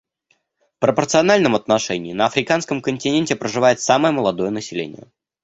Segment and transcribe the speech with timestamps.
[0.77, 5.09] В пропорциональном отношении на Африканском континенте проживает самое молодое население.